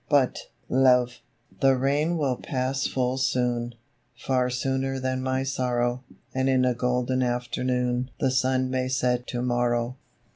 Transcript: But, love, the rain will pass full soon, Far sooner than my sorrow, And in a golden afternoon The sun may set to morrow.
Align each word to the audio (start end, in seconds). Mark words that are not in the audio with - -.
But, 0.09 0.49
love, 0.67 1.19
the 1.59 1.77
rain 1.77 2.17
will 2.17 2.35
pass 2.37 2.87
full 2.87 3.19
soon, 3.19 3.75
Far 4.17 4.49
sooner 4.49 4.99
than 4.99 5.21
my 5.21 5.43
sorrow, 5.43 6.03
And 6.33 6.49
in 6.49 6.65
a 6.65 6.73
golden 6.73 7.21
afternoon 7.21 8.09
The 8.19 8.31
sun 8.31 8.71
may 8.71 8.87
set 8.87 9.27
to 9.27 9.43
morrow. 9.43 9.97